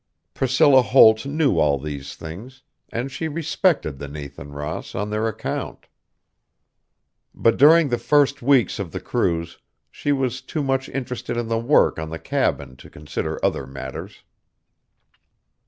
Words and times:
Priscilla 0.33 0.81
Holt 0.81 1.27
knew 1.27 1.59
all 1.59 1.77
these 1.77 2.15
things, 2.15 2.63
and 2.89 3.11
she 3.11 3.27
respected 3.27 3.99
the 3.99 4.07
Nathan 4.07 4.49
Ross 4.51 4.95
on 4.95 5.11
their 5.11 5.27
account. 5.27 5.85
But 7.35 7.55
during 7.55 7.89
the 7.89 7.99
first 7.99 8.41
weeks 8.41 8.79
of 8.79 8.93
the 8.93 8.99
cruise, 8.99 9.59
she 9.91 10.11
was 10.11 10.41
too 10.41 10.63
much 10.63 10.89
interested 10.89 11.37
in 11.37 11.49
the 11.49 11.59
work 11.59 11.99
on 11.99 12.09
the 12.09 12.17
cabin 12.17 12.75
to 12.77 12.89
consider 12.89 13.37
other 13.45 13.67
matters. 13.67 14.23